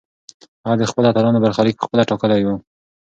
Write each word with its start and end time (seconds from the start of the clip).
هغه 0.65 0.75
د 0.79 0.83
خپلو 0.89 1.09
اتلانو 1.09 1.43
برخلیک 1.45 1.75
پخپله 1.81 2.03
ټاکلی 2.09 2.41
و. 2.43 2.47